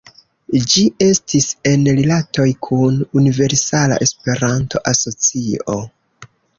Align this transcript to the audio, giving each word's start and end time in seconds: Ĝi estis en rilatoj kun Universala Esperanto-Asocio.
Ĝi 0.71 0.85
estis 1.07 1.49
en 1.73 1.83
rilatoj 1.99 2.47
kun 2.69 2.99
Universala 3.23 4.03
Esperanto-Asocio. 4.09 5.81